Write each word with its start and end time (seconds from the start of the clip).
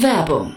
Werbung 0.00 0.56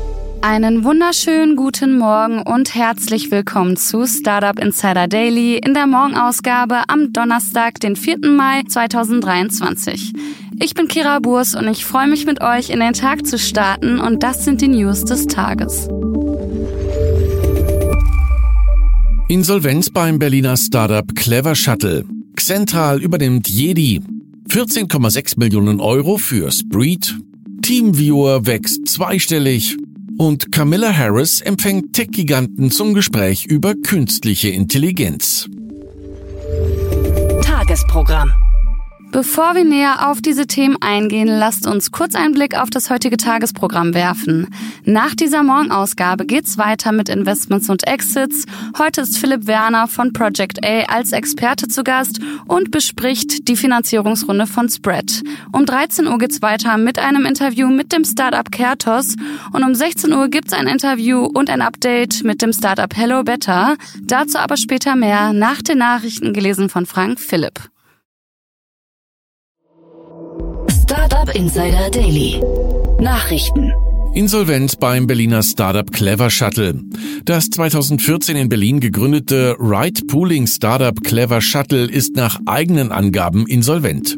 Einen 0.43 0.83
wunderschönen 0.83 1.55
guten 1.55 1.99
Morgen 1.99 2.41
und 2.41 2.73
herzlich 2.73 3.29
willkommen 3.29 3.77
zu 3.77 4.07
Startup 4.07 4.57
Insider 4.57 5.07
Daily 5.07 5.57
in 5.57 5.75
der 5.75 5.85
Morgenausgabe 5.85 6.81
am 6.87 7.13
Donnerstag, 7.13 7.79
den 7.79 7.95
4. 7.95 8.27
Mai 8.27 8.63
2023. 8.67 10.13
Ich 10.59 10.73
bin 10.73 10.87
Kira 10.87 11.19
Burs 11.19 11.53
und 11.53 11.67
ich 11.67 11.85
freue 11.85 12.07
mich 12.07 12.25
mit 12.25 12.41
euch 12.41 12.71
in 12.71 12.79
den 12.79 12.93
Tag 12.93 13.27
zu 13.27 13.37
starten 13.37 13.99
und 13.99 14.23
das 14.23 14.43
sind 14.43 14.61
die 14.61 14.67
News 14.67 15.05
des 15.05 15.27
Tages. 15.27 15.87
Insolvenz 19.27 19.91
beim 19.91 20.17
Berliner 20.17 20.57
Startup 20.57 21.05
Clever 21.15 21.53
Shuttle. 21.53 22.03
Xentral 22.35 22.99
übernimmt 22.99 23.47
Jedi. 23.47 24.01
14,6 24.49 25.37
Millionen 25.37 25.79
Euro 25.79 26.17
für 26.17 26.51
Spreed. 26.51 27.15
Teamviewer 27.61 28.47
wächst 28.47 28.87
zweistellig 28.87 29.77
und 30.17 30.51
Camilla 30.51 30.95
Harris 30.95 31.41
empfängt 31.41 31.93
Tech-Giganten 31.93 32.71
zum 32.71 32.93
Gespräch 32.93 33.45
über 33.45 33.73
künstliche 33.75 34.49
Intelligenz. 34.49 35.47
Tagesprogramm. 37.43 38.31
Bevor 39.11 39.55
wir 39.55 39.65
näher 39.65 40.09
auf 40.09 40.21
diese 40.21 40.47
Themen 40.47 40.77
eingehen, 40.79 41.27
lasst 41.27 41.67
uns 41.67 41.91
kurz 41.91 42.15
einen 42.15 42.33
Blick 42.33 42.57
auf 42.57 42.69
das 42.69 42.89
heutige 42.89 43.17
Tagesprogramm 43.17 43.93
werfen. 43.93 44.47
Nach 44.85 45.13
dieser 45.13 45.43
Morgenausgabe 45.43 46.25
geht's 46.25 46.57
weiter 46.57 46.93
mit 46.93 47.09
Investments 47.09 47.69
und 47.69 47.85
Exits. 47.85 48.45
Heute 48.79 49.01
ist 49.01 49.17
Philipp 49.17 49.47
Werner 49.47 49.89
von 49.89 50.13
Project 50.13 50.65
A 50.65 50.83
als 50.83 51.11
Experte 51.11 51.67
zu 51.67 51.83
Gast 51.83 52.21
und 52.47 52.71
bespricht 52.71 53.49
die 53.49 53.57
Finanzierungsrunde 53.57 54.47
von 54.47 54.69
Spread. 54.69 55.23
Um 55.51 55.65
13 55.65 56.07
Uhr 56.07 56.17
geht's 56.17 56.41
weiter 56.41 56.77
mit 56.77 56.97
einem 56.97 57.25
Interview 57.25 57.67
mit 57.67 57.91
dem 57.91 58.05
Startup 58.05 58.49
Kertos 58.49 59.17
und 59.51 59.63
um 59.63 59.75
16 59.75 60.13
Uhr 60.13 60.29
gibt's 60.29 60.53
ein 60.53 60.67
Interview 60.67 61.25
und 61.25 61.49
ein 61.49 61.61
Update 61.61 62.23
mit 62.23 62.41
dem 62.41 62.53
Startup 62.53 62.95
Hello 62.95 63.23
Better. 63.23 63.75
Dazu 64.01 64.37
aber 64.37 64.55
später 64.55 64.95
mehr 64.95 65.33
nach 65.33 65.61
den 65.61 65.79
Nachrichten 65.79 66.31
gelesen 66.31 66.69
von 66.69 66.85
Frank 66.85 67.19
Philipp. 67.19 67.70
Startup 71.21 71.35
Insider 71.35 71.91
Daily. 71.91 72.41
Nachrichten. 72.99 73.71
Insolvenz 74.15 74.75
beim 74.75 75.05
Berliner 75.05 75.43
Startup 75.43 75.89
Clever 75.91 76.31
Shuttle. 76.31 76.81
Das 77.25 77.51
2014 77.51 78.35
in 78.35 78.49
Berlin 78.49 78.79
gegründete 78.79 79.55
Ride-Pooling-Startup 79.59 80.99
Clever 81.03 81.39
Shuttle 81.39 81.85
ist 81.85 82.15
nach 82.15 82.39
eigenen 82.47 82.91
Angaben 82.91 83.45
insolvent. 83.45 84.17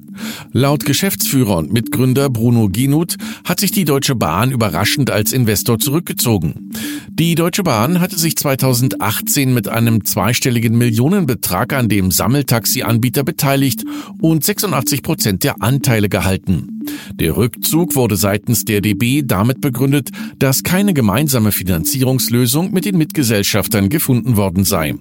Laut 0.53 0.85
Geschäftsführer 0.85 1.57
und 1.57 1.73
Mitgründer 1.73 2.29
Bruno 2.29 2.69
Ginuth 2.69 3.17
hat 3.43 3.59
sich 3.59 3.71
die 3.71 3.83
Deutsche 3.83 4.15
Bahn 4.15 4.51
überraschend 4.51 5.11
als 5.11 5.33
Investor 5.33 5.79
zurückgezogen. 5.79 6.71
Die 7.09 7.35
Deutsche 7.35 7.63
Bahn 7.63 7.99
hatte 7.99 8.17
sich 8.17 8.37
2018 8.37 9.53
mit 9.53 9.67
einem 9.67 10.05
zweistelligen 10.05 10.77
Millionenbetrag 10.77 11.73
an 11.73 11.89
dem 11.89 12.11
Sammeltaxi-Anbieter 12.11 13.23
beteiligt 13.23 13.83
und 14.21 14.43
86 14.43 15.03
Prozent 15.03 15.43
der 15.43 15.61
Anteile 15.61 16.07
gehalten. 16.09 16.82
Der 17.13 17.37
Rückzug 17.37 17.95
wurde 17.95 18.15
seitens 18.15 18.65
der 18.65 18.81
DB 18.81 19.23
damit 19.23 19.61
begründet, 19.61 20.09
dass 20.39 20.63
keine 20.63 20.93
gemeinsame 20.93 21.51
Finanzierungslösung 21.51 22.71
mit 22.71 22.85
den 22.85 22.97
Mitgesellschaftern 22.97 23.89
gefunden 23.89 24.37
worden 24.37 24.63
sei. 24.63 24.95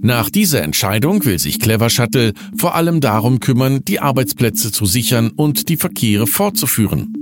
Nach 0.00 0.30
dieser 0.30 0.62
Entscheidung 0.62 1.24
will 1.24 1.38
sich 1.38 1.58
Clever 1.58 1.90
Shuttle 1.90 2.32
vor 2.56 2.74
allem 2.74 3.00
darum 3.00 3.40
kümmern, 3.40 3.84
die 3.86 4.00
Arbeitsplätze 4.00 4.72
zu 4.72 4.86
sichern 4.86 5.30
und 5.30 5.68
die 5.68 5.76
Verkehre 5.76 6.26
fortzuführen. 6.26 7.14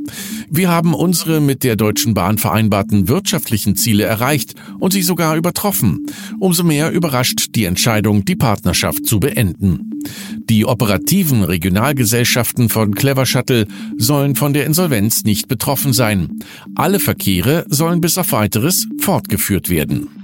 Wir 0.48 0.68
haben 0.68 0.94
unsere 0.94 1.40
mit 1.40 1.64
der 1.64 1.76
Deutschen 1.76 2.14
Bahn 2.14 2.38
vereinbarten 2.38 3.08
wirtschaftlichen 3.08 3.76
Ziele 3.76 4.04
erreicht 4.04 4.54
und 4.78 4.92
sie 4.92 5.02
sogar 5.02 5.36
übertroffen. 5.36 6.06
Umso 6.38 6.62
mehr 6.62 6.92
überrascht 6.92 7.48
die 7.54 7.64
Entscheidung, 7.64 8.24
die 8.24 8.36
Partnerschaft 8.36 9.06
zu 9.06 9.20
beenden. 9.20 10.02
Die 10.48 10.64
operativen 10.64 11.42
Regionalgesellschaften 11.42 12.68
von 12.68 12.94
Clever 12.94 13.26
Shuttle 13.26 13.66
sollen 13.96 14.36
von 14.36 14.52
der 14.52 14.66
Insolvenz 14.66 15.24
nicht 15.24 15.48
betroffen 15.48 15.92
sein. 15.92 16.38
Alle 16.76 17.00
Verkehre 17.00 17.64
sollen 17.68 18.00
bis 18.00 18.16
auf 18.18 18.32
weiteres 18.32 18.86
fortgeführt 19.00 19.68
werden. 19.68 20.15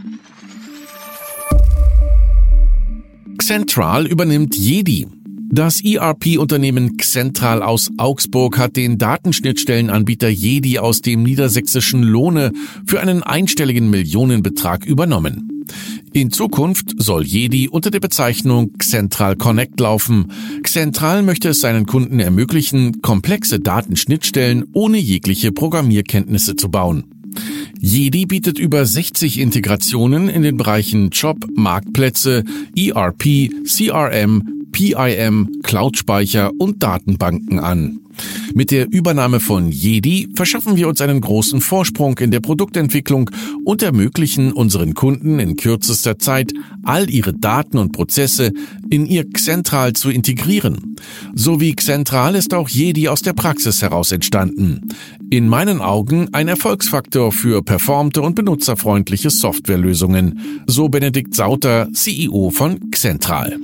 Xentral 3.45 4.07
übernimmt 4.07 4.57
Jedi. 4.57 5.09
Das 5.51 5.83
ERP-Unternehmen 5.83 6.97
Xentral 6.97 7.61
aus 7.61 7.91
Augsburg 7.97 8.57
hat 8.57 8.77
den 8.77 8.99
Datenschnittstellenanbieter 8.99 10.29
Jedi 10.29 10.79
aus 10.79 11.01
dem 11.01 11.25
niedersächsischen 11.25 12.05
Lohne 12.05 12.53
für 12.87 13.01
einen 13.01 13.25
einstelligen 13.25 13.91
Millionenbetrag 13.91 14.87
übernommen. 14.87 15.65
In 16.13 16.31
Zukunft 16.31 16.93
soll 16.99 17.25
Jedi 17.25 17.69
unter 17.69 17.91
der 17.91 17.99
Bezeichnung 17.99 18.75
Xentral 18.79 19.35
Connect 19.35 19.81
laufen. 19.81 20.31
Xentral 20.63 21.25
möchte 21.25 21.49
es 21.49 21.61
seinen 21.61 21.87
Kunden 21.87 22.21
ermöglichen, 22.21 23.03
komplexe 23.03 23.59
Datenschnittstellen 23.59 24.67
ohne 24.73 24.99
jegliche 24.99 25.51
Programmierkenntnisse 25.51 26.55
zu 26.55 26.71
bauen. 26.71 27.12
Jedi 27.81 28.27
bietet 28.27 28.59
über 28.59 28.87
60 28.87 29.39
Integrationen 29.41 30.29
in 30.29 30.43
den 30.43 30.57
Bereichen 30.57 31.11
Job, 31.11 31.37
Marktplätze, 31.55 32.45
ERP, 32.77 33.51
CRM, 33.67 34.62
PIM, 34.73 35.61
Cloud-Speicher 35.63 36.51
und 36.59 36.83
Datenbanken 36.83 37.59
an. 37.59 38.01
Mit 38.55 38.71
der 38.71 38.93
Übernahme 38.93 39.41
von 39.41 39.71
Jedi 39.71 40.29
verschaffen 40.35 40.77
wir 40.77 40.89
uns 40.89 41.01
einen 41.01 41.21
großen 41.21 41.61
Vorsprung 41.61 42.19
in 42.19 42.31
der 42.31 42.41
Produktentwicklung 42.41 43.31
und 43.65 43.83
ermöglichen 43.83 44.53
unseren 44.53 44.95
Kunden 44.95 45.39
in 45.39 45.57
kürzester 45.57 46.19
Zeit, 46.19 46.53
all 46.83 47.09
ihre 47.09 47.33
Daten 47.33 47.79
und 47.79 47.93
Prozesse 47.93 48.53
in 48.91 49.07
ihr 49.07 49.29
Xentral 49.31 49.95
zu 49.95 50.11
integrieren. 50.11 50.97
So 51.35 51.61
wie 51.61 51.75
Xentral 51.75 52.35
ist 52.35 52.53
auch 52.53 52.69
Jedi 52.69 53.09
aus 53.09 53.23
der 53.23 53.33
Praxis 53.33 53.81
heraus 53.81 54.13
entstanden. 54.13 54.89
In 55.31 55.49
meinen 55.49 55.81
Augen 55.81 56.29
ein 56.33 56.49
Erfolgsfaktor 56.49 57.33
für 57.33 57.63
performte 57.63 58.21
und 58.21 58.35
benutzerfreundliche 58.35 59.31
Softwarelösungen, 59.31 60.63
so 60.67 60.89
Benedikt 60.91 61.35
Sauter, 61.35 61.89
CEO 61.93 62.51
von 62.51 62.91
Xentral. 62.91 63.59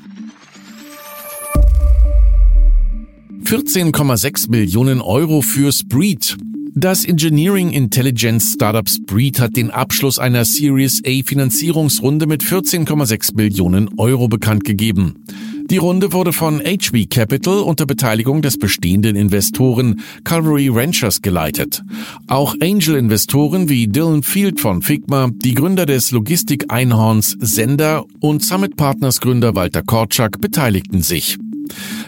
14,6 3.48 4.50
Millionen 4.50 5.00
Euro 5.00 5.40
für 5.40 5.72
Spreed. 5.72 6.36
Das 6.74 7.06
Engineering 7.06 7.70
Intelligence 7.70 8.52
Startup 8.52 8.86
Spreed 8.86 9.40
hat 9.40 9.56
den 9.56 9.70
Abschluss 9.70 10.18
einer 10.18 10.44
Series 10.44 11.00
A 11.06 11.22
Finanzierungsrunde 11.24 12.26
mit 12.26 12.42
14,6 12.42 13.36
Millionen 13.36 13.88
Euro 13.96 14.28
bekannt 14.28 14.64
gegeben. 14.64 15.24
Die 15.70 15.78
Runde 15.78 16.12
wurde 16.12 16.34
von 16.34 16.60
HB 16.60 17.06
Capital 17.06 17.60
unter 17.60 17.86
Beteiligung 17.86 18.42
des 18.42 18.58
bestehenden 18.58 19.16
Investoren 19.16 20.02
Calvary 20.24 20.68
Ranchers 20.68 21.22
geleitet. 21.22 21.82
Auch 22.26 22.54
Angel-Investoren 22.60 23.70
wie 23.70 23.88
Dylan 23.88 24.24
Field 24.24 24.60
von 24.60 24.82
Figma, 24.82 25.30
die 25.32 25.54
Gründer 25.54 25.86
des 25.86 26.10
Logistik-Einhorns 26.10 27.34
Sender 27.40 28.04
und 28.20 28.44
Summit 28.44 28.76
Partners 28.76 29.22
Gründer 29.22 29.54
Walter 29.54 29.82
Korczak 29.82 30.38
beteiligten 30.38 31.00
sich. 31.00 31.38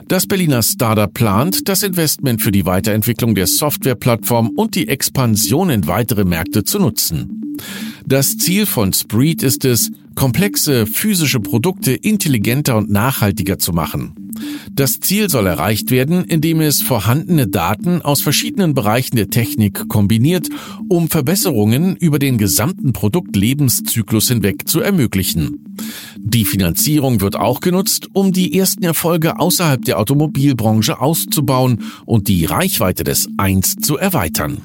Das 0.09 0.27
Berliner 0.27 0.63
Startup 0.63 1.13
plant, 1.13 1.69
das 1.69 1.83
Investment 1.83 2.43
für 2.43 2.53
die 2.53 2.67
Weiterentwicklung 2.67 3.35
der 3.35 3.47
Softwareplattform 3.47 4.51
und 4.51 4.75
die 4.75 4.89
Expansion 4.89 5.71
in 5.71 5.87
weitere 5.87 6.25
Märkte 6.25 6.65
zu 6.65 6.79
nutzen. 6.79 7.57
Das 8.07 8.37
Ziel 8.37 8.67
von 8.67 8.93
Spreed 8.93 9.43
ist 9.43 9.65
es, 9.65 9.91
komplexe 10.15 10.87
physische 10.87 11.41
Produkte 11.41 11.93
intelligenter 11.93 12.77
und 12.77 12.91
nachhaltiger 12.91 13.59
zu 13.59 13.73
machen. 13.73 14.20
Das 14.73 15.01
Ziel 15.01 15.29
soll 15.29 15.47
erreicht 15.47 15.91
werden, 15.91 16.25
indem 16.25 16.61
es 16.61 16.83
vorhandene 16.83 17.49
Daten 17.49 18.03
aus 18.03 18.23
verschiedenen 18.23 18.75
Bereichen 18.75 19.17
der 19.17 19.29
Technik 19.29 19.89
kombiniert, 19.89 20.49
um 20.89 21.09
Verbesserungen 21.09 21.97
über 21.97 22.19
den 22.19 22.39
gesamten 22.39 22.93
Produktlebenszyklus 22.93 24.29
hinweg 24.29 24.69
zu 24.69 24.81
ermöglichen. 24.81 25.77
Die 26.19 26.45
Finanzierung 26.45 27.21
wird 27.21 27.37
auch 27.37 27.61
genutzt, 27.61 28.09
um 28.13 28.33
die 28.33 28.57
ersten 28.57 28.85
Erfolge 28.85 29.39
außerhalb 29.39 29.85
der 29.85 29.99
Automobilbranche 29.99 31.01
auszubauen 31.01 31.83
und 32.05 32.29
die 32.29 32.45
Reichweite 32.45 33.05
des 33.05 33.29
Eins 33.37 33.77
zu 33.77 33.97
erweitern. 33.97 34.59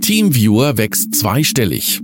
Teamviewer 0.00 0.78
wächst 0.78 1.16
zweistellig. 1.16 2.00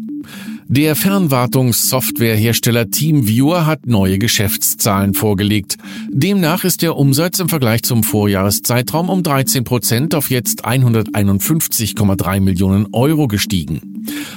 Der 0.75 0.97
Fernwartungssoftwarehersteller 0.97 2.89
TeamViewer 2.89 3.67
hat 3.67 3.87
neue 3.87 4.19
Geschäftszahlen 4.19 5.13
vorgelegt. 5.13 5.77
Demnach 6.09 6.65
ist 6.65 6.81
der 6.81 6.97
Umsatz 6.97 7.41
im 7.41 7.51
Vergleich 7.51 7.83
zum 7.83 8.03
Vorjahreszeitraum 8.03 9.11
um 9.11 9.23
13 9.23 9.65
Prozent 9.65 10.15
auf 10.15 10.31
jetzt 10.31 10.65
151,3 10.65 12.41
Millionen 12.41 12.87
Euro 12.95 13.29
gestiegen. 13.29 13.83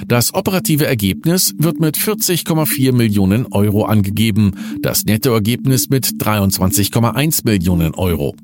Das 0.06 0.34
operative 0.34 0.84
Ergebnis 0.84 1.54
wird 1.56 1.80
mit 1.80 1.96
40,4 1.96 2.92
Millionen 2.92 3.46
Euro 3.46 3.86
angegeben, 3.86 4.56
das 4.82 5.06
Nettoergebnis 5.06 5.88
mit 5.88 6.04
23,1 6.04 7.46
Millionen 7.46 7.94
Euro. 7.94 8.36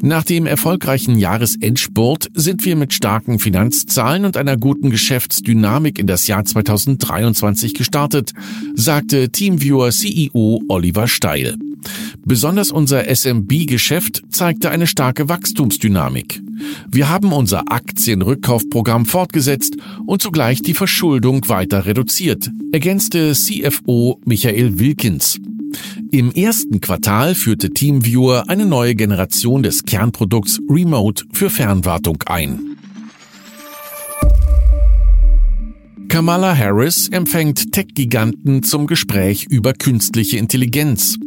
Nach 0.00 0.22
dem 0.22 0.46
erfolgreichen 0.46 1.18
Jahresendspurt 1.18 2.28
sind 2.34 2.64
wir 2.64 2.76
mit 2.76 2.92
starken 2.92 3.38
Finanzzahlen 3.38 4.24
und 4.24 4.36
einer 4.36 4.56
guten 4.56 4.90
Geschäftsdynamik 4.90 5.98
in 5.98 6.06
das 6.06 6.26
Jahr 6.26 6.44
2023 6.44 7.74
gestartet, 7.74 8.32
sagte 8.74 9.30
Teamviewer 9.30 9.90
CEO 9.90 10.62
Oliver 10.68 11.08
Steil. 11.08 11.56
Besonders 12.24 12.70
unser 12.70 13.08
SMB-Geschäft 13.08 14.22
zeigte 14.30 14.70
eine 14.70 14.86
starke 14.86 15.28
Wachstumsdynamik. 15.28 16.42
Wir 16.90 17.08
haben 17.08 17.32
unser 17.32 17.70
Aktienrückkaufprogramm 17.70 19.06
fortgesetzt 19.06 19.76
und 20.06 20.20
zugleich 20.22 20.60
die 20.60 20.74
Verschuldung 20.74 21.48
weiter 21.48 21.86
reduziert, 21.86 22.50
ergänzte 22.72 23.32
CFO 23.32 24.20
Michael 24.24 24.78
Wilkins. 24.78 25.38
Im 26.10 26.32
ersten 26.32 26.80
Quartal 26.80 27.34
führte 27.34 27.70
TeamViewer 27.70 28.48
eine 28.48 28.66
neue 28.66 28.94
Generation 28.94 29.62
des 29.62 29.84
Kernprodukts 29.84 30.60
Remote 30.68 31.24
für 31.32 31.50
Fernwartung 31.50 32.22
ein. 32.26 32.76
Kamala 36.08 36.56
Harris 36.56 37.08
empfängt 37.08 37.72
Tech-Giganten 37.72 38.62
zum 38.62 38.86
Gespräch 38.86 39.46
über 39.50 39.74
künstliche 39.74 40.38
Intelligenz. 40.38 41.18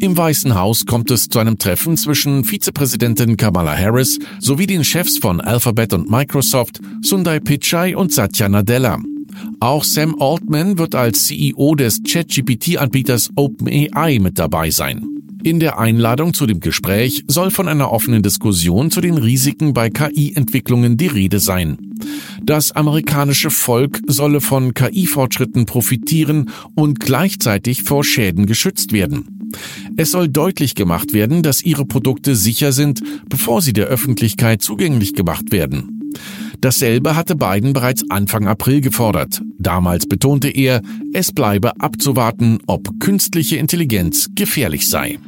Im 0.00 0.16
Weißen 0.16 0.54
Haus 0.54 0.86
kommt 0.86 1.10
es 1.10 1.28
zu 1.28 1.38
einem 1.38 1.58
Treffen 1.58 1.96
zwischen 1.96 2.44
Vizepräsidentin 2.44 3.36
Kamala 3.36 3.76
Harris 3.76 4.18
sowie 4.40 4.66
den 4.66 4.82
Chefs 4.82 5.18
von 5.18 5.40
Alphabet 5.40 5.92
und 5.92 6.10
Microsoft, 6.10 6.80
Sundar 7.02 7.38
Pichai 7.40 7.94
und 7.94 8.12
Satya 8.12 8.48
Nadella. 8.48 8.98
Auch 9.62 9.84
Sam 9.84 10.16
Altman 10.18 10.76
wird 10.76 10.96
als 10.96 11.28
CEO 11.28 11.76
des 11.76 12.02
ChatGPT-Anbieters 12.02 13.30
OpenAI 13.36 14.18
mit 14.18 14.40
dabei 14.40 14.70
sein. 14.70 15.06
In 15.44 15.60
der 15.60 15.78
Einladung 15.78 16.34
zu 16.34 16.46
dem 16.46 16.58
Gespräch 16.58 17.22
soll 17.28 17.52
von 17.52 17.68
einer 17.68 17.92
offenen 17.92 18.24
Diskussion 18.24 18.90
zu 18.90 19.00
den 19.00 19.18
Risiken 19.18 19.72
bei 19.72 19.88
KI-Entwicklungen 19.88 20.96
die 20.96 21.06
Rede 21.06 21.38
sein. 21.38 21.92
Das 22.42 22.72
amerikanische 22.72 23.50
Volk 23.50 24.00
solle 24.08 24.40
von 24.40 24.74
KI-Fortschritten 24.74 25.64
profitieren 25.64 26.50
und 26.74 26.98
gleichzeitig 26.98 27.84
vor 27.84 28.02
Schäden 28.02 28.46
geschützt 28.46 28.92
werden. 28.92 29.52
Es 29.96 30.10
soll 30.10 30.28
deutlich 30.28 30.74
gemacht 30.74 31.12
werden, 31.12 31.44
dass 31.44 31.62
ihre 31.62 31.86
Produkte 31.86 32.34
sicher 32.34 32.72
sind, 32.72 33.00
bevor 33.28 33.62
sie 33.62 33.72
der 33.72 33.86
Öffentlichkeit 33.86 34.60
zugänglich 34.60 35.14
gemacht 35.14 35.52
werden. 35.52 36.01
Dasselbe 36.60 37.16
hatte 37.16 37.34
Biden 37.34 37.72
bereits 37.72 38.04
Anfang 38.10 38.46
April 38.46 38.80
gefordert. 38.80 39.42
Damals 39.58 40.06
betonte 40.06 40.48
er, 40.48 40.82
es 41.12 41.32
bleibe 41.32 41.80
abzuwarten, 41.80 42.58
ob 42.66 43.00
künstliche 43.00 43.56
Intelligenz 43.56 44.28
gefährlich 44.34 44.88
sei. 44.88 45.18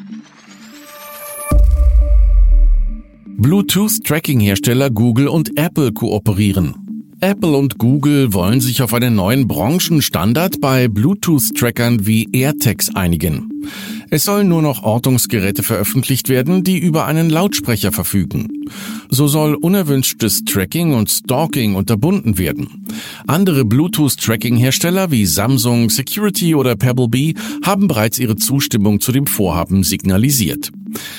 Bluetooth-Tracking-Hersteller 3.37 4.91
Google 4.91 5.29
und 5.29 5.59
Apple 5.59 5.93
kooperieren. 5.93 6.75
Apple 7.21 7.57
und 7.57 7.79
Google 7.79 8.33
wollen 8.33 8.61
sich 8.61 8.83
auf 8.83 8.95
einen 8.95 9.15
neuen 9.15 9.49
Branchenstandard 9.49 10.61
bei 10.61 10.89
Bluetooth-Trackern 10.89 12.07
wie 12.07 12.29
AirTags 12.33 12.95
einigen. 12.95 13.65
Es 14.11 14.25
sollen 14.25 14.49
nur 14.49 14.63
noch 14.63 14.83
Ortungsgeräte 14.83 15.63
veröffentlicht 15.63 16.29
werden, 16.29 16.65
die 16.65 16.79
über 16.79 17.07
einen 17.07 17.31
Lautsprecher 17.31 17.93
verfügen. 17.93 18.65
So 19.11 19.27
soll 19.27 19.55
unerwünschtes 19.55 20.45
Tracking 20.45 20.95
und 20.95 21.11
Stalking 21.11 21.75
unterbunden 21.75 22.39
werden. 22.39 22.87
Andere 23.27 23.65
Bluetooth-Tracking-Hersteller 23.65 25.11
wie 25.11 25.27
Samsung, 25.27 25.91
Security 25.91 26.55
oder 26.55 26.77
Pebblebee 26.77 27.35
haben 27.65 27.89
bereits 27.89 28.19
ihre 28.19 28.37
Zustimmung 28.37 29.01
zu 29.01 29.13
dem 29.13 29.27
Vorhaben 29.27 29.85
signalisiert. 29.85 30.71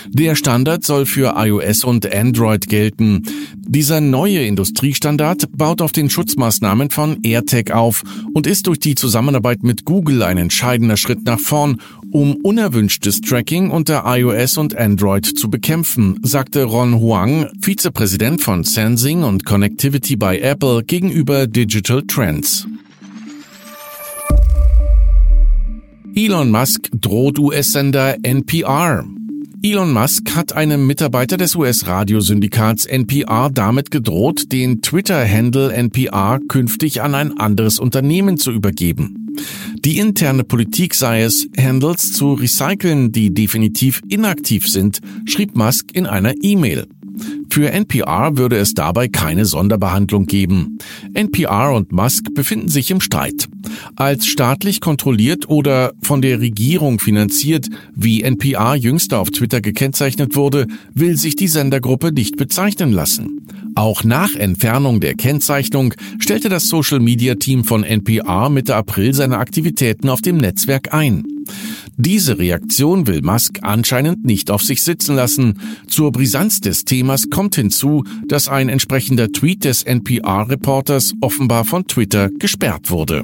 Der 0.08 0.36
Standard 0.36 0.86
soll 0.86 1.06
für 1.06 1.34
iOS 1.38 1.84
und 1.84 2.12
Android 2.14 2.68
gelten. 2.68 3.24
Dieser 3.58 4.00
neue 4.00 4.46
Industriestandard 4.46 5.50
baut 5.58 5.82
auf 5.82 5.92
den 5.92 6.10
Schutzmaßnahmen 6.10 6.90
von 6.90 7.20
AirTag 7.24 7.72
auf 7.72 8.04
und 8.34 8.48
ist 8.48 8.68
durch 8.68 8.80
die 8.80 8.96
Zusammenarbeit 8.96 9.64
mit 9.64 9.86
Google 9.86 10.24
ein 10.24 10.38
entscheidender 10.38 10.98
Schritt 10.98 11.26
nach 11.26 11.40
vorn, 11.40 11.82
um 12.16 12.38
unerwünschtes 12.38 13.20
Tracking 13.20 13.72
unter 13.72 14.04
iOS 14.06 14.58
und 14.58 14.78
Android 14.78 15.26
zu 15.26 15.50
bekämpfen, 15.50 16.18
sagte 16.24 16.64
Ron 16.64 17.02
Huang, 17.02 17.50
Vizepräsident 17.62 18.42
von 18.42 18.64
Sensing 18.64 19.24
und 19.24 19.44
Connectivity 19.44 20.16
bei 20.16 20.40
Apple 20.40 20.82
gegenüber 20.86 21.46
Digital 21.46 22.04
Trends. 22.04 22.68
Elon 26.16 26.52
Musk 26.52 26.90
droht 26.94 27.38
US-Sender 27.38 28.16
NPR. 28.24 29.04
Elon 29.68 29.94
Musk 29.94 30.36
hat 30.36 30.54
einem 30.54 30.86
Mitarbeiter 30.86 31.38
des 31.38 31.56
US-Radiosyndikats 31.56 32.86
NPR 32.86 33.50
damit 33.52 33.90
gedroht, 33.90 34.52
den 34.52 34.84
Twitter-Handle 34.84 35.74
NPR 35.74 36.40
künftig 36.48 37.02
an 37.02 37.16
ein 37.16 37.40
anderes 37.40 37.80
Unternehmen 37.80 38.38
zu 38.38 38.52
übergeben. 38.52 39.34
Die 39.84 39.98
interne 39.98 40.44
Politik 40.44 40.94
sei 40.94 41.24
es, 41.24 41.48
Handles 41.58 42.14
zu 42.14 42.34
recyceln, 42.34 43.12
die 43.12 43.34
definitiv 43.34 44.02
inaktiv 44.08 44.68
sind, 44.68 45.00
schrieb 45.26 45.56
Musk 45.56 45.88
in 45.94 46.06
einer 46.06 46.36
E-Mail. 46.44 46.86
Für 47.50 47.72
NPR 47.72 48.38
würde 48.38 48.58
es 48.58 48.76
dabei 48.76 49.08
keine 49.08 49.46
Sonderbehandlung 49.46 50.28
geben. 50.28 50.78
NPR 51.16 51.74
und 51.74 51.92
Musk 51.92 52.36
befinden 52.36 52.70
sich 52.70 52.92
im 52.92 53.02
Streit. 53.02 53.48
Als 53.96 54.26
staatlich 54.28 54.82
kontrolliert 54.82 55.50
oder 55.50 55.94
von 56.02 56.22
der 56.22 56.40
Regierung 56.40 57.00
finanziert, 57.00 57.68
wie 57.96 58.24
NPR 58.24 58.76
jüngst 58.76 59.14
auf 59.14 59.32
Twitter 59.32 59.62
gekennzeichnet 59.62 60.36
wurde, 60.36 60.68
will 60.94 61.18
sich 61.18 61.36
die 61.36 61.48
Sendergruppe 61.48 62.12
nicht 62.12 62.38
bezeichnen 62.38 62.92
lassen. 62.92 63.46
Auch 63.76 64.06
nach 64.06 64.34
Entfernung 64.36 65.02
der 65.02 65.16
Kennzeichnung 65.16 65.94
stellte 66.20 66.48
das 66.48 66.70
Social 66.70 67.02
Media 67.02 67.36
Team 67.36 67.66
von 67.66 67.84
NPR 67.84 68.50
Mitte 68.50 68.76
April 68.76 69.14
seine 69.14 69.38
Aktivitäten 69.38 70.08
auf 70.08 70.22
dem 70.22 70.38
Netzwerk 70.38 70.94
ein. 70.94 71.26
Diese 71.98 72.40
Reaktion 72.40 73.08
will 73.08 73.22
Musk 73.22 73.60
anscheinend 73.62 74.26
nicht 74.26 74.50
auf 74.52 74.62
sich 74.62 74.84
sitzen 74.84 75.16
lassen. 75.16 75.60
Zur 75.88 76.12
Brisanz 76.12 76.60
des 76.62 76.86
Themas 76.86 77.30
kommt 77.30 77.56
hinzu, 77.56 78.04
dass 78.28 78.48
ein 78.48 78.70
entsprechender 78.70 79.30
Tweet 79.30 79.64
des 79.64 79.84
NPR-Reporters 79.84 81.14
offenbar 81.22 81.66
von 81.66 81.86
Twitter 81.88 82.30
gesperrt 82.40 82.90
wurde. 82.92 83.24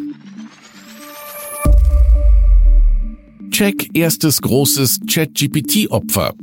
Check 3.51 3.89
erstes 3.93 4.41
großes 4.41 5.01
ChatGPT-Opfer. 5.07 6.33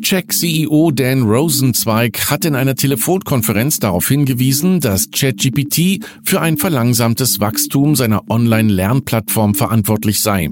Check-CEO 0.00 0.90
Dan 0.90 1.22
Rosenzweig 1.22 2.30
hat 2.30 2.44
in 2.44 2.56
einer 2.56 2.74
Telefonkonferenz 2.74 3.78
darauf 3.78 4.08
hingewiesen, 4.08 4.80
dass 4.80 5.10
ChatGPT 5.10 6.04
für 6.24 6.40
ein 6.40 6.56
verlangsamtes 6.56 7.40
Wachstum 7.40 7.94
seiner 7.94 8.28
Online-Lernplattform 8.28 9.54
verantwortlich 9.54 10.20
sei. 10.20 10.50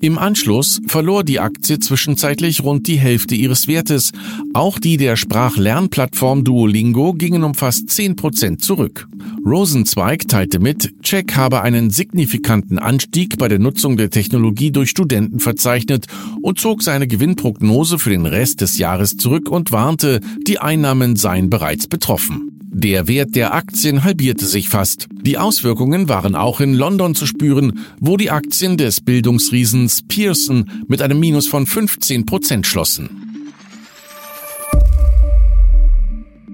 Im 0.00 0.16
Anschluss 0.16 0.80
verlor 0.86 1.24
die 1.24 1.40
Aktie 1.40 1.80
zwischenzeitlich 1.80 2.62
rund 2.62 2.86
die 2.86 2.98
Hälfte 2.98 3.34
ihres 3.34 3.66
Wertes. 3.66 4.12
Auch 4.54 4.78
die 4.78 4.96
der 4.96 5.16
Sprachlernplattform 5.16 6.44
Duolingo 6.44 7.14
gingen 7.14 7.42
um 7.42 7.54
fast 7.54 7.90
10 7.90 8.16
Prozent 8.16 8.62
zurück. 8.62 9.08
Rosenzweig 9.46 10.26
teilte 10.26 10.58
mit, 10.58 11.00
Check 11.02 11.36
habe 11.36 11.62
einen 11.62 11.90
signifikanten 11.90 12.80
Anstieg 12.80 13.38
bei 13.38 13.46
der 13.46 13.60
Nutzung 13.60 13.96
der 13.96 14.10
Technologie 14.10 14.72
durch 14.72 14.90
Studenten 14.90 15.38
verzeichnet 15.38 16.06
und 16.42 16.58
zog 16.58 16.82
seine 16.82 17.06
Gewinnprognose 17.06 18.00
für 18.00 18.10
den 18.10 18.26
Rest 18.26 18.60
des 18.60 18.76
Jahres 18.76 19.16
zurück 19.16 19.48
und 19.48 19.70
warnte, 19.70 20.20
die 20.48 20.58
Einnahmen 20.58 21.14
seien 21.14 21.48
bereits 21.48 21.86
betroffen. 21.86 22.50
Der 22.72 23.06
Wert 23.06 23.36
der 23.36 23.54
Aktien 23.54 24.02
halbierte 24.02 24.46
sich 24.46 24.68
fast. 24.68 25.06
Die 25.22 25.38
Auswirkungen 25.38 26.08
waren 26.08 26.34
auch 26.34 26.60
in 26.60 26.74
London 26.74 27.14
zu 27.14 27.24
spüren, 27.24 27.78
wo 28.00 28.16
die 28.16 28.32
Aktien 28.32 28.76
des 28.76 29.00
Bildungsriesens 29.00 30.02
Pearson 30.08 30.68
mit 30.88 31.00
einem 31.00 31.20
Minus 31.20 31.46
von 31.46 31.66
15 31.66 32.26
Prozent 32.26 32.66
schlossen. 32.66 33.25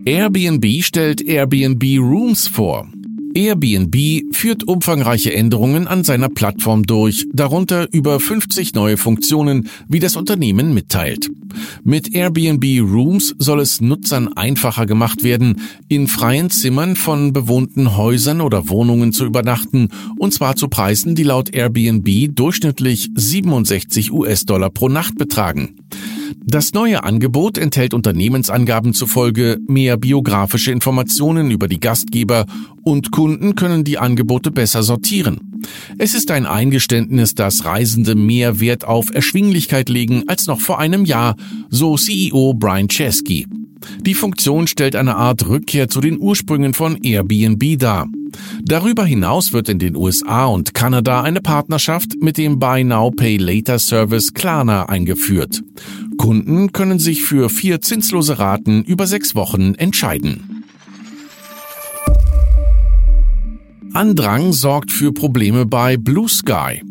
Airbnb 0.05 0.83
stellt 0.83 1.21
Airbnb 1.21 1.85
Rooms 2.01 2.49
vor. 2.49 2.89
Airbnb 3.35 4.35
führt 4.35 4.67
umfangreiche 4.67 5.33
Änderungen 5.33 5.87
an 5.87 6.03
seiner 6.03 6.29
Plattform 6.29 6.83
durch, 6.83 7.27
darunter 7.33 7.87
über 7.93 8.19
50 8.19 8.75
neue 8.75 8.97
Funktionen, 8.97 9.69
wie 9.89 10.01
das 10.01 10.17
Unternehmen 10.17 10.75
mitteilt. 10.75 11.31
Mit 11.85 12.13
Airbnb 12.13 12.65
Rooms 12.81 13.37
soll 13.39 13.61
es 13.61 13.81
Nutzern 13.81 14.27
einfacher 14.33 14.87
gemacht 14.87 15.23
werden, 15.23 15.61
in 15.87 16.09
freien 16.09 16.51
Zimmern 16.51 16.97
von 16.97 17.33
bewohnten 17.33 17.97
Häusern 17.97 18.41
oder 18.41 18.69
Wohnungen 18.69 19.13
zu 19.13 19.25
übernachten, 19.25 19.89
und 20.19 20.35
zwar 20.35 20.57
zu 20.57 20.67
Preisen, 20.67 21.15
die 21.15 21.23
laut 21.23 21.55
Airbnb 21.55 22.35
durchschnittlich 22.35 23.09
67 23.15 24.13
US-Dollar 24.13 24.71
pro 24.71 24.89
Nacht 24.89 25.17
betragen. 25.17 25.77
Das 26.45 26.73
neue 26.73 27.05
Angebot 27.05 27.59
enthält 27.59 27.95
Unternehmensangaben 27.95 28.95
zufolge 28.95 29.59
mehr 29.67 29.97
biografische 29.97 30.73
Informationen 30.73 31.51
über 31.51 31.69
die 31.69 31.81
Gastgeber 31.81 32.47
und 32.83 33.13
Kunden 33.13 33.55
können 33.55 33.85
die 33.85 33.99
Angebote 33.99 34.51
besser 34.51 34.83
sortieren. 34.83 35.63
Es 35.99 36.15
ist 36.15 36.31
ein 36.31 36.47
Eingeständnis, 36.47 37.35
dass 37.35 37.65
Reisende 37.65 38.15
mehr 38.15 38.61
Wert 38.61 38.85
auf 38.85 39.15
Erschwinglichkeit 39.15 39.89
legen 39.89 40.25
als 40.27 40.47
noch 40.47 40.61
vor 40.61 40.79
einem 40.79 41.05
Jahr, 41.05 41.37
so 41.71 41.97
CEO 41.97 42.55
Brian 42.55 42.89
Chesky. 42.89 43.47
Die 44.01 44.15
Funktion 44.15 44.67
stellt 44.67 44.97
eine 44.97 45.17
Art 45.17 45.49
Rückkehr 45.49 45.89
zu 45.89 46.01
den 46.01 46.21
Ursprüngen 46.21 46.75
von 46.75 46.97
Airbnb 47.03 47.79
dar. 47.79 48.07
Darüber 48.63 49.05
hinaus 49.05 49.53
wird 49.53 49.69
in 49.69 49.79
den 49.79 49.97
USA 49.97 50.47
und 50.47 50.75
Kanada 50.75 51.23
eine 51.23 51.41
Partnerschaft 51.41 52.15
mit 52.21 52.39
dem 52.39 52.59
Buy 52.59 52.85
Now 52.85 53.11
Pay 53.11 53.37
Later 53.37 53.79
Service 53.79 54.33
Klarna 54.33 54.87
eingeführt. 54.87 55.63
Kunden 56.17 56.73
können 56.73 56.99
sich 56.99 57.23
für 57.23 57.49
vier 57.49 57.81
zinslose 57.81 58.39
Raten 58.39 58.83
über 58.85 59.07
sechs 59.07 59.35
Wochen 59.35 59.75
entscheiden. 59.75 60.65
Andrang 63.93 64.53
sorgt 64.53 64.91
für 64.91 65.13
Probleme 65.13 65.67
bei 65.67 65.97
Blue 65.97 66.29
Sky. 66.29 66.83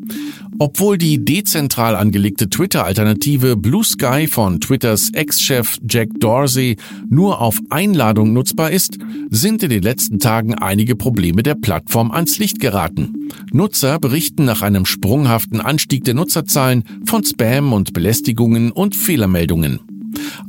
Obwohl 0.61 0.99
die 0.99 1.25
dezentral 1.25 1.95
angelegte 1.95 2.47
Twitter-Alternative 2.47 3.57
Blue 3.57 3.83
Sky 3.83 4.27
von 4.27 4.61
Twitters 4.61 5.09
Ex-Chef 5.11 5.79
Jack 5.89 6.09
Dorsey 6.19 6.77
nur 7.09 7.41
auf 7.41 7.57
Einladung 7.71 8.31
nutzbar 8.31 8.69
ist, 8.69 8.99
sind 9.31 9.63
in 9.63 9.71
den 9.71 9.81
letzten 9.81 10.19
Tagen 10.19 10.53
einige 10.53 10.95
Probleme 10.95 11.41
der 11.41 11.55
Plattform 11.55 12.11
ans 12.11 12.37
Licht 12.37 12.59
geraten. 12.59 13.27
Nutzer 13.51 13.97
berichten 13.97 14.45
nach 14.45 14.61
einem 14.61 14.85
sprunghaften 14.85 15.61
Anstieg 15.61 16.03
der 16.03 16.13
Nutzerzahlen 16.13 16.83
von 17.05 17.23
Spam 17.23 17.73
und 17.73 17.93
Belästigungen 17.93 18.71
und 18.71 18.95
Fehlermeldungen. 18.95 19.79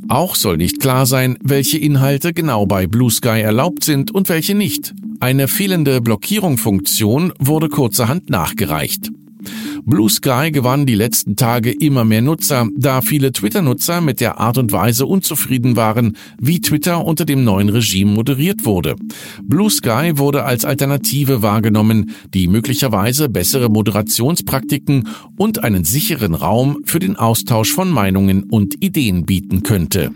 Auch 0.09 0.35
soll 0.35 0.57
nicht 0.57 0.79
klar 0.79 1.07
sein, 1.07 1.39
welche 1.41 1.79
Inhalte 1.79 2.33
genau 2.33 2.67
bei 2.67 2.85
Blue 2.85 3.09
Sky 3.09 3.41
erlaubt 3.41 3.83
sind 3.83 4.11
und 4.11 4.29
welche 4.29 4.53
nicht. 4.53 4.93
Eine 5.19 5.47
fehlende 5.47 6.01
Blockierungsfunktion 6.01 7.33
wurde 7.39 7.67
kurzerhand 7.67 8.29
nachgereicht. 8.29 9.09
Blue 9.85 10.09
Sky 10.09 10.51
gewann 10.51 10.85
die 10.85 10.95
letzten 10.95 11.35
Tage 11.35 11.71
immer 11.71 12.05
mehr 12.05 12.21
Nutzer, 12.21 12.67
da 12.75 13.01
viele 13.01 13.31
Twitter-Nutzer 13.31 14.01
mit 14.01 14.21
der 14.21 14.39
Art 14.39 14.57
und 14.57 14.71
Weise 14.71 15.05
unzufrieden 15.05 15.75
waren, 15.75 16.15
wie 16.39 16.61
Twitter 16.61 17.05
unter 17.05 17.25
dem 17.25 17.43
neuen 17.43 17.69
Regime 17.69 18.11
moderiert 18.11 18.65
wurde. 18.65 18.95
Blue 19.43 19.69
Sky 19.69 20.13
wurde 20.15 20.43
als 20.43 20.65
Alternative 20.65 21.41
wahrgenommen, 21.41 22.11
die 22.33 22.47
möglicherweise 22.47 23.29
bessere 23.29 23.69
Moderationspraktiken 23.69 25.07
und 25.37 25.63
einen 25.63 25.83
sicheren 25.83 26.33
Raum 26.33 26.79
für 26.85 26.99
den 26.99 27.15
Austausch 27.15 27.73
von 27.73 27.89
Meinungen 27.89 28.43
und 28.43 28.83
Ideen 28.83 29.25
bieten 29.25 29.63
könnte. 29.63 30.11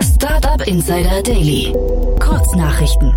Startup 0.00 0.66
Insider 0.66 1.22
Daily. 1.22 1.72
Kurznachrichten. 2.18 3.12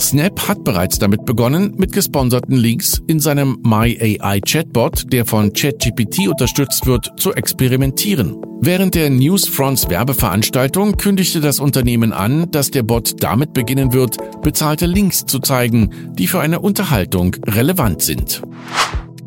Snap 0.00 0.48
hat 0.48 0.64
bereits 0.64 0.98
damit 0.98 1.24
begonnen, 1.26 1.74
mit 1.76 1.92
gesponserten 1.92 2.56
Links 2.56 3.02
in 3.06 3.20
seinem 3.20 3.58
MyAI 3.62 4.40
Chatbot, 4.40 5.12
der 5.12 5.26
von 5.26 5.52
ChatGPT 5.52 6.28
unterstützt 6.28 6.86
wird, 6.86 7.10
zu 7.18 7.34
experimentieren. 7.34 8.36
Während 8.62 8.94
der 8.94 9.10
Newsfronts 9.10 9.88
Werbeveranstaltung 9.88 10.96
kündigte 10.96 11.40
das 11.40 11.60
Unternehmen 11.60 12.12
an, 12.12 12.50
dass 12.50 12.70
der 12.70 12.82
Bot 12.82 13.22
damit 13.22 13.52
beginnen 13.52 13.92
wird, 13.92 14.16
bezahlte 14.42 14.86
Links 14.86 15.26
zu 15.26 15.38
zeigen, 15.38 15.90
die 16.14 16.26
für 16.26 16.40
eine 16.40 16.60
Unterhaltung 16.60 17.36
relevant 17.46 18.02
sind. 18.02 18.42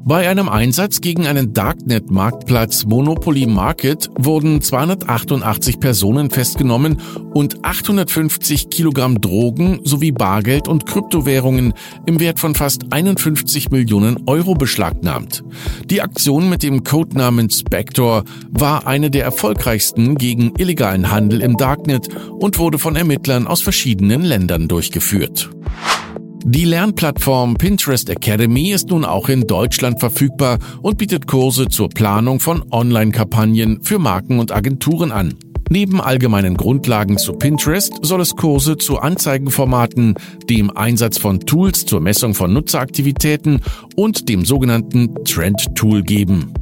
Bei 0.06 0.30
einem 0.30 0.50
Einsatz 0.50 1.00
gegen 1.00 1.28
einen 1.28 1.54
Darknet-Marktplatz 1.54 2.84
Monopoly 2.84 3.48
Market 3.48 4.10
wurden 4.18 4.62
288 4.62 5.80
Personen 5.80 6.30
festgenommen 6.30 7.00
und 7.34 7.64
850 7.64 8.70
Kilogramm 8.70 9.22
Drogen 9.22 9.80
sowie 9.86 10.12
Bargeld 10.12 10.68
und 10.68 10.86
Kryptowährungen 10.86 11.74
im 12.06 12.20
Wert 12.20 12.42
von 12.42 12.54
fast 12.54 12.92
51 12.92 13.72
Millionen 13.72 14.18
Euro 14.26 14.56
beschlagnahmt. 14.56 15.46
Die 15.86 16.02
Aktion 16.02 16.50
mit 16.50 16.64
dem 16.64 16.84
Codenamen 16.84 17.50
Spector 17.50 18.26
war 18.50 18.86
eine 18.86 19.10
der 19.10 19.24
erfolgreichsten 19.24 20.16
gegen 20.16 20.54
illegalen 20.58 21.12
Handel 21.12 21.40
im 21.40 21.56
Darknet 21.56 22.10
und 22.40 22.60
wurde 22.60 22.78
von 22.78 22.98
Ermittlern 22.98 23.48
aus 23.48 23.62
verschiedenen 23.62 24.22
Ländern 24.22 24.68
durchgeführt. 24.68 25.50
Die 26.46 26.66
Lernplattform 26.66 27.56
Pinterest 27.56 28.10
Academy 28.10 28.72
ist 28.72 28.90
nun 28.90 29.06
auch 29.06 29.30
in 29.30 29.48
Deutschland 29.48 30.02
verfügbar 30.02 30.60
und 30.82 30.98
bietet 30.98 31.26
Kurse 31.26 31.70
zur 31.70 31.88
Planung 31.88 32.42
von 32.42 32.66
Online-Kampagnen 32.70 33.82
für 33.82 33.98
Marken 33.98 34.40
und 34.40 34.52
Agenturen 34.52 35.14
an. 35.14 35.36
Neben 35.70 36.02
allgemeinen 36.02 36.58
Grundlagen 36.58 37.18
zu 37.18 37.32
Pinterest 37.32 37.94
soll 38.02 38.20
es 38.20 38.36
Kurse 38.36 38.78
zu 38.78 39.00
Anzeigenformaten, 39.00 40.16
dem 40.50 40.76
Einsatz 40.76 41.18
von 41.18 41.40
Tools 41.40 41.86
zur 41.86 42.02
Messung 42.02 42.34
von 42.34 42.52
Nutzeraktivitäten 42.52 43.62
und 43.96 44.28
dem 44.28 44.44
sogenannten 44.44 45.24
Trend 45.24 45.74
Tool 45.76 46.04
geben. 46.04 46.54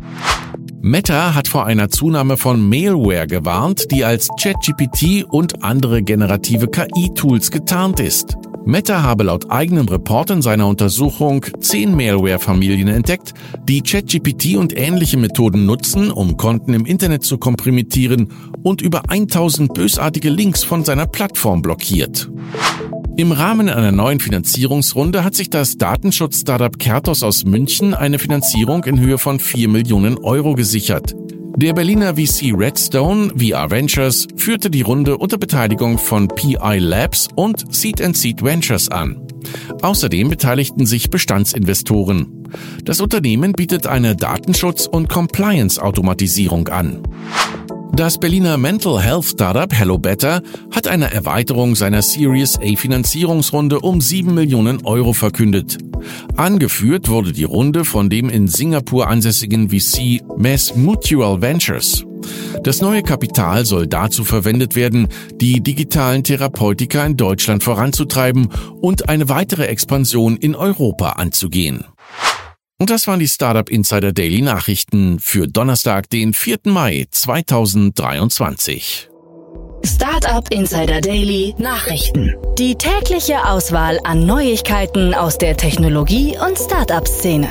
Meta 0.79 1.33
hat 1.33 1.47
vor 1.47 1.65
einer 1.65 1.89
Zunahme 1.89 2.37
von 2.37 2.69
Mailware 2.69 3.25
gewarnt, 3.25 3.89
die 3.91 4.05
als 4.05 4.29
ChatGPT 4.39 5.25
und 5.27 5.63
andere 5.63 6.03
generative 6.03 6.67
KI-Tools 6.67 7.49
getarnt 7.49 7.99
ist. 7.99 8.37
Meta 8.65 9.01
habe 9.01 9.23
laut 9.23 9.49
eigenem 9.49 9.87
Report 9.87 10.29
in 10.29 10.41
seiner 10.41 10.67
Untersuchung 10.67 11.45
zehn 11.59 11.95
Malware-Familien 11.95 12.87
entdeckt, 12.87 13.33
die 13.67 13.81
ChatGPT 13.81 14.55
und 14.55 14.77
ähnliche 14.77 15.17
Methoden 15.17 15.65
nutzen, 15.65 16.11
um 16.11 16.37
Konten 16.37 16.73
im 16.73 16.85
Internet 16.85 17.23
zu 17.23 17.37
komprimieren 17.37 18.29
und 18.61 18.81
über 18.81 19.09
1000 19.09 19.73
bösartige 19.73 20.29
Links 20.29 20.63
von 20.63 20.85
seiner 20.85 21.07
Plattform 21.07 21.61
blockiert. 21.61 22.29
Im 23.17 23.31
Rahmen 23.31 23.67
einer 23.69 23.91
neuen 23.91 24.19
Finanzierungsrunde 24.19 25.23
hat 25.23 25.35
sich 25.35 25.49
das 25.49 25.77
Datenschutz-Startup 25.77 26.77
Kertos 26.77 27.23
aus 27.23 27.43
München 27.43 27.93
eine 27.93 28.19
Finanzierung 28.19 28.83
in 28.85 28.99
Höhe 28.99 29.17
von 29.17 29.39
4 29.39 29.67
Millionen 29.69 30.17
Euro 30.17 30.53
gesichert. 30.53 31.13
Der 31.55 31.73
Berliner 31.73 32.15
VC 32.15 32.53
Redstone 32.55 33.33
VR 33.37 33.69
Ventures 33.69 34.27
führte 34.35 34.69
die 34.69 34.81
Runde 34.81 35.17
unter 35.17 35.37
Beteiligung 35.37 35.97
von 35.97 36.27
PI 36.27 36.79
Labs 36.79 37.27
und 37.35 37.73
Seed 37.73 38.01
Seed 38.15 38.43
Ventures 38.43 38.89
an. 38.89 39.27
Außerdem 39.81 40.29
beteiligten 40.29 40.85
sich 40.85 41.09
Bestandsinvestoren. 41.09 42.47
Das 42.83 43.01
Unternehmen 43.01 43.53
bietet 43.53 43.87
eine 43.87 44.15
Datenschutz- 44.15 44.87
und 44.87 45.09
Compliance-Automatisierung 45.09 46.67
an. 46.69 47.03
Das 47.93 48.17
Berliner 48.17 48.57
Mental 48.57 49.01
Health 49.01 49.25
Startup 49.25 49.71
Hello 49.73 49.97
Better 49.97 50.41
hat 50.73 50.87
eine 50.87 51.13
Erweiterung 51.13 51.75
seiner 51.75 52.01
Series 52.01 52.57
A 52.57 52.75
Finanzierungsrunde 52.77 53.81
um 53.81 53.99
7 53.99 54.33
Millionen 54.33 54.85
Euro 54.85 55.11
verkündet. 55.11 55.77
Angeführt 56.37 57.09
wurde 57.09 57.33
die 57.33 57.43
Runde 57.43 57.83
von 57.83 58.09
dem 58.09 58.29
in 58.29 58.47
Singapur 58.47 59.07
ansässigen 59.07 59.69
VC 59.69 60.21
Mass 60.37 60.73
Mutual 60.75 61.41
Ventures. 61.41 62.05
Das 62.63 62.81
neue 62.81 63.03
Kapital 63.03 63.65
soll 63.65 63.87
dazu 63.87 64.23
verwendet 64.23 64.75
werden, 64.75 65.07
die 65.35 65.61
digitalen 65.61 66.23
Therapeutika 66.23 67.05
in 67.05 67.17
Deutschland 67.17 67.63
voranzutreiben 67.63 68.49
und 68.79 69.09
eine 69.09 69.27
weitere 69.27 69.65
Expansion 69.65 70.37
in 70.37 70.55
Europa 70.55 71.09
anzugehen. 71.13 71.83
Und 72.81 72.89
das 72.89 73.05
waren 73.05 73.19
die 73.19 73.27
Startup 73.27 73.69
Insider 73.69 74.11
Daily 74.11 74.41
Nachrichten 74.41 75.19
für 75.19 75.47
Donnerstag, 75.47 76.09
den 76.09 76.33
4. 76.33 76.61
Mai 76.63 77.05
2023. 77.11 79.07
Startup 79.85 80.51
Insider 80.51 80.99
Daily 80.99 81.53
Nachrichten. 81.59 82.33
Die 82.57 82.73
tägliche 82.73 83.45
Auswahl 83.45 83.99
an 84.03 84.25
Neuigkeiten 84.25 85.13
aus 85.13 85.37
der 85.37 85.57
Technologie- 85.57 86.35
und 86.43 86.57
Startup-Szene. 86.57 87.49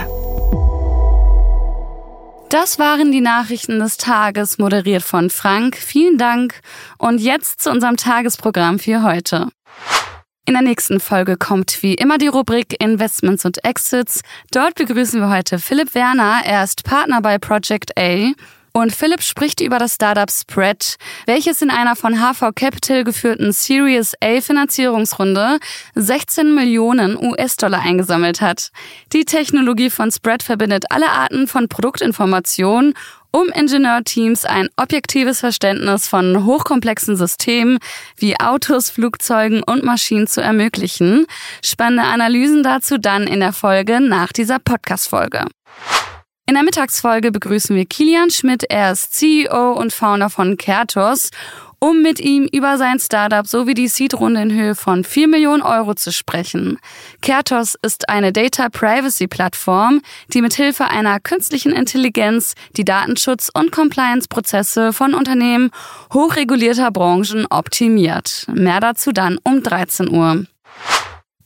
Das 2.48 2.80
waren 2.80 3.12
die 3.12 3.20
Nachrichten 3.20 3.78
des 3.78 3.98
Tages, 3.98 4.58
moderiert 4.58 5.04
von 5.04 5.30
Frank. 5.30 5.76
Vielen 5.76 6.18
Dank. 6.18 6.60
Und 6.98 7.20
jetzt 7.20 7.62
zu 7.62 7.70
unserem 7.70 7.96
Tagesprogramm 7.96 8.80
für 8.80 9.04
heute. 9.04 9.46
In 10.50 10.54
der 10.54 10.62
nächsten 10.62 10.98
Folge 10.98 11.36
kommt 11.36 11.80
wie 11.84 11.94
immer 11.94 12.18
die 12.18 12.26
Rubrik 12.26 12.82
Investments 12.82 13.44
und 13.44 13.64
Exits. 13.64 14.22
Dort 14.50 14.74
begrüßen 14.74 15.20
wir 15.20 15.30
heute 15.30 15.60
Philipp 15.60 15.94
Werner. 15.94 16.40
Er 16.44 16.64
ist 16.64 16.82
Partner 16.82 17.22
bei 17.22 17.38
Project 17.38 17.96
A. 17.96 18.32
Und 18.72 18.94
Philipp 18.94 19.22
spricht 19.22 19.60
über 19.60 19.78
das 19.78 19.94
Startup 19.94 20.30
Spread, 20.30 20.96
welches 21.26 21.60
in 21.60 21.70
einer 21.70 21.96
von 21.96 22.20
HV 22.20 22.54
Capital 22.54 23.04
geführten 23.04 23.52
Series 23.52 24.14
A 24.22 24.40
Finanzierungsrunde 24.40 25.58
16 25.96 26.54
Millionen 26.54 27.16
US-Dollar 27.16 27.80
eingesammelt 27.80 28.40
hat. 28.40 28.70
Die 29.12 29.24
Technologie 29.24 29.90
von 29.90 30.10
Spread 30.10 30.42
verbindet 30.42 30.84
alle 30.90 31.10
Arten 31.10 31.48
von 31.48 31.68
Produktinformationen 31.68 32.94
um 33.32 33.48
Ingenieurteams 33.48 34.44
ein 34.44 34.68
objektives 34.76 35.40
Verständnis 35.40 36.08
von 36.08 36.44
hochkomplexen 36.44 37.16
Systemen 37.16 37.78
wie 38.16 38.38
Autos, 38.40 38.90
Flugzeugen 38.90 39.62
und 39.62 39.84
Maschinen 39.84 40.26
zu 40.26 40.40
ermöglichen. 40.40 41.26
Spannende 41.64 42.04
Analysen 42.04 42.62
dazu 42.62 42.98
dann 42.98 43.26
in 43.26 43.40
der 43.40 43.52
Folge 43.52 44.00
nach 44.00 44.32
dieser 44.32 44.58
Podcast-Folge. 44.58 45.44
In 46.50 46.54
der 46.54 46.64
Mittagsfolge 46.64 47.30
begrüßen 47.30 47.76
wir 47.76 47.84
Kilian 47.84 48.28
Schmidt. 48.30 48.64
Er 48.68 48.90
ist 48.90 49.14
CEO 49.14 49.70
und 49.74 49.92
Founder 49.92 50.30
von 50.30 50.56
Kertos, 50.56 51.30
um 51.78 52.02
mit 52.02 52.18
ihm 52.18 52.48
über 52.50 52.76
sein 52.76 52.98
Startup 52.98 53.46
sowie 53.46 53.74
die 53.74 53.86
Seed-Runde 53.86 54.42
in 54.42 54.52
Höhe 54.52 54.74
von 54.74 55.04
4 55.04 55.28
Millionen 55.28 55.62
Euro 55.62 55.94
zu 55.94 56.10
sprechen. 56.10 56.80
Kertos 57.22 57.76
ist 57.82 58.08
eine 58.08 58.32
Data 58.32 58.68
Privacy 58.68 59.28
Plattform, 59.28 60.00
die 60.32 60.42
mithilfe 60.42 60.86
einer 60.86 61.20
künstlichen 61.20 61.70
Intelligenz 61.70 62.54
die 62.76 62.84
Datenschutz- 62.84 63.52
und 63.54 63.70
Compliance-Prozesse 63.70 64.92
von 64.92 65.14
Unternehmen 65.14 65.70
hochregulierter 66.12 66.90
Branchen 66.90 67.46
optimiert. 67.48 68.48
Mehr 68.52 68.80
dazu 68.80 69.12
dann 69.12 69.38
um 69.44 69.62
13 69.62 70.10
Uhr. 70.10 70.46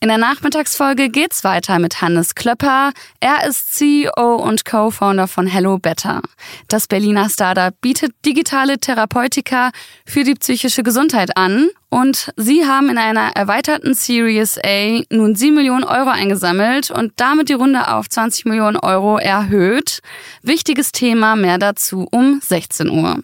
In 0.05 0.09
der 0.09 0.19
Nachmittagsfolge 0.19 1.09
geht's 1.09 1.45
weiter 1.45 1.79
mit 1.79 2.03
Hannes 2.03 2.35
Klöpper. 2.35 2.93
Er 3.21 3.49
ist 3.49 3.73
CEO 3.75 4.35
und 4.35 4.67
Co-Founder 4.67 5.27
von 5.27 5.47
Hello 5.47 5.79
Better. 5.79 6.21
Das 6.69 6.87
Berliner 6.87 7.31
Startup 7.31 7.73
bietet 7.81 8.13
digitale 8.27 8.79
Therapeutika 8.79 9.71
für 10.05 10.23
die 10.23 10.35
psychische 10.35 10.83
Gesundheit 10.83 11.39
an 11.39 11.71
und 11.89 12.35
sie 12.37 12.67
haben 12.67 12.91
in 12.91 12.99
einer 12.99 13.31
erweiterten 13.35 13.95
Series 13.95 14.59
A 14.63 15.01
nun 15.09 15.37
7 15.37 15.55
Millionen 15.55 15.85
Euro 15.85 16.11
eingesammelt 16.11 16.91
und 16.91 17.15
damit 17.17 17.49
die 17.49 17.55
Runde 17.55 17.89
auf 17.89 18.07
20 18.07 18.45
Millionen 18.45 18.77
Euro 18.77 19.17
erhöht. 19.17 20.01
Wichtiges 20.43 20.93
Thema, 20.93 21.35
mehr 21.35 21.57
dazu 21.57 22.07
um 22.11 22.41
16 22.43 22.91
Uhr. 22.91 23.21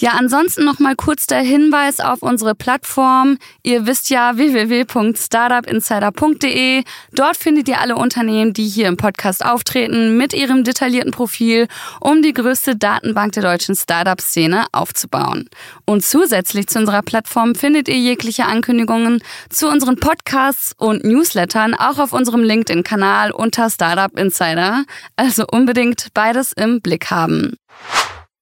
Ja, 0.00 0.12
ansonsten 0.12 0.64
noch 0.64 0.78
mal 0.78 0.96
kurz 0.96 1.26
der 1.26 1.42
Hinweis 1.42 2.00
auf 2.00 2.22
unsere 2.22 2.54
Plattform. 2.54 3.36
Ihr 3.62 3.86
wisst 3.86 4.08
ja 4.08 4.38
www.startupinsider.de. 4.38 6.84
Dort 7.12 7.36
findet 7.36 7.68
ihr 7.68 7.82
alle 7.82 7.96
Unternehmen, 7.96 8.54
die 8.54 8.66
hier 8.66 8.88
im 8.88 8.96
Podcast 8.96 9.44
auftreten, 9.44 10.16
mit 10.16 10.32
ihrem 10.32 10.64
detaillierten 10.64 11.10
Profil, 11.10 11.68
um 12.00 12.22
die 12.22 12.32
größte 12.32 12.76
Datenbank 12.76 13.32
der 13.32 13.42
deutschen 13.42 13.76
Startup-Szene 13.76 14.64
aufzubauen. 14.72 15.50
Und 15.84 16.02
zusätzlich 16.02 16.68
zu 16.68 16.78
unserer 16.78 17.02
Plattform 17.02 17.54
findet 17.54 17.86
ihr 17.86 17.98
jegliche 17.98 18.46
Ankündigungen 18.46 19.22
zu 19.50 19.68
unseren 19.68 19.96
Podcasts 19.96 20.72
und 20.78 21.04
Newslettern 21.04 21.74
auch 21.74 21.98
auf 21.98 22.14
unserem 22.14 22.42
LinkedIn-Kanal 22.42 23.32
unter 23.32 23.68
Startup 23.68 24.18
Insider. 24.18 24.84
Also 25.16 25.44
unbedingt 25.46 26.06
beides 26.14 26.54
im 26.54 26.80
Blick 26.80 27.10
haben. 27.10 27.58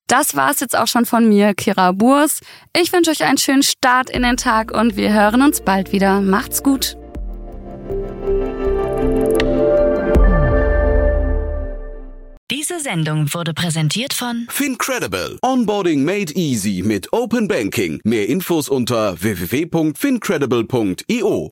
Das 0.08 0.34
war's 0.34 0.58
jetzt 0.60 0.76
auch 0.76 0.86
schon 0.86 1.04
von 1.04 1.28
mir, 1.28 1.52
Kira 1.54 1.92
Burs. 1.92 2.40
Ich 2.74 2.92
wünsche 2.92 3.10
euch 3.10 3.24
einen 3.24 3.38
schönen 3.38 3.62
Start 3.62 4.10
in 4.10 4.22
den 4.22 4.38
Tag 4.38 4.72
und 4.72 4.96
wir 4.96 5.12
hören 5.12 5.42
uns 5.42 5.60
bald 5.60 5.92
wieder. 5.92 6.22
Macht's 6.22 6.62
gut. 6.62 6.96
Diese 12.50 12.80
Sendung 12.80 13.34
wurde 13.34 13.52
präsentiert 13.52 14.14
von 14.14 14.46
Fincredible. 14.48 15.38
Onboarding 15.42 16.02
made 16.02 16.32
easy 16.34 16.82
mit 16.82 17.12
Open 17.12 17.46
Banking. 17.46 18.00
Mehr 18.04 18.26
Infos 18.30 18.70
unter 18.70 19.20
www.fincredible.io. 19.20 21.50